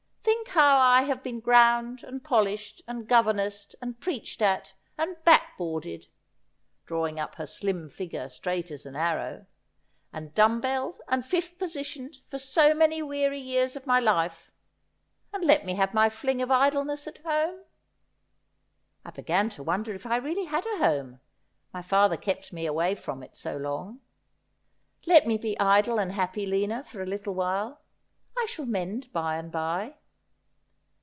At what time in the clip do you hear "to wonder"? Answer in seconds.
19.51-19.93